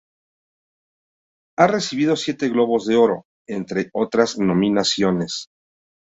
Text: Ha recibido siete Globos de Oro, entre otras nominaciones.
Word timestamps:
Ha 1.59 1.67
recibido 1.67 2.15
siete 2.15 2.49
Globos 2.49 2.87
de 2.87 2.95
Oro, 2.95 3.25
entre 3.47 3.91
otras 3.93 4.39
nominaciones. 4.39 5.49